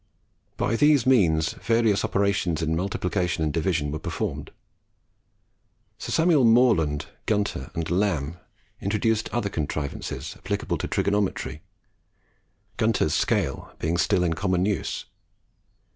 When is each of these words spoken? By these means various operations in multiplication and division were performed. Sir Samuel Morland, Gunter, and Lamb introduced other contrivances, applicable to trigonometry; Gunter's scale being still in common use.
By 0.57 0.75
these 0.77 1.05
means 1.05 1.51
various 1.53 2.03
operations 2.03 2.63
in 2.63 2.75
multiplication 2.75 3.43
and 3.43 3.53
division 3.53 3.91
were 3.91 3.99
performed. 3.99 4.49
Sir 5.99 6.11
Samuel 6.11 6.43
Morland, 6.43 7.05
Gunter, 7.27 7.69
and 7.75 7.87
Lamb 7.91 8.37
introduced 8.81 9.29
other 9.29 9.47
contrivances, 9.51 10.33
applicable 10.37 10.79
to 10.79 10.87
trigonometry; 10.87 11.61
Gunter's 12.77 13.13
scale 13.13 13.75
being 13.77 13.97
still 13.97 14.23
in 14.23 14.33
common 14.33 14.65
use. 14.65 15.05